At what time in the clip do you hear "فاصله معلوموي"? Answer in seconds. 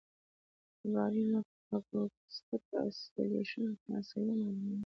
3.83-4.79